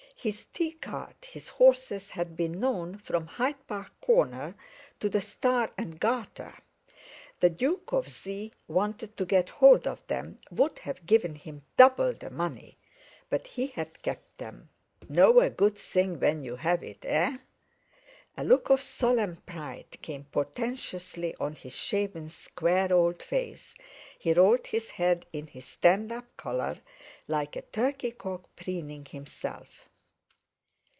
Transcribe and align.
His 0.23 0.45
T 0.53 0.73
cart, 0.73 1.25
his 1.31 1.49
horses 1.49 2.11
had 2.11 2.37
been 2.37 2.59
known 2.59 2.99
from 2.99 3.25
Hyde 3.25 3.65
Park 3.65 3.91
Corner 4.01 4.53
to 4.99 5.09
the 5.09 5.19
Star 5.19 5.71
and 5.79 5.99
Garter. 5.99 6.55
The 7.39 7.49
Duke 7.49 7.91
of 7.91 8.07
Z.... 8.07 8.53
wanted 8.67 9.17
to 9.17 9.25
get 9.25 9.49
hold 9.49 9.87
of 9.87 10.05
them, 10.05 10.37
would 10.51 10.77
have 10.77 11.07
given 11.07 11.33
him 11.33 11.63
double 11.75 12.13
the 12.13 12.29
money, 12.29 12.77
but 13.31 13.47
he 13.47 13.65
had 13.65 13.99
kept 14.03 14.37
them; 14.37 14.69
know 15.09 15.39
a 15.39 15.49
good 15.49 15.75
thing 15.79 16.19
when 16.19 16.43
you 16.43 16.55
have 16.55 16.83
it, 16.83 17.03
eh? 17.03 17.37
A 18.37 18.43
look 18.43 18.69
of 18.69 18.79
solemn 18.79 19.37
pride 19.37 19.89
came 20.03 20.25
portentously 20.25 21.33
on 21.37 21.53
his 21.55 21.73
shaven 21.73 22.29
square 22.29 22.93
old 22.93 23.23
face, 23.23 23.73
he 24.19 24.33
rolled 24.33 24.67
his 24.67 24.91
head 24.91 25.25
in 25.33 25.47
his 25.47 25.65
stand 25.65 26.11
up 26.11 26.25
collar, 26.37 26.75
like 27.27 27.55
a 27.55 27.63
turkey 27.63 28.11
cock 28.11 28.55
preening 28.55 29.05
himself. 29.05 29.87